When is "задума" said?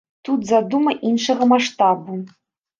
0.51-0.95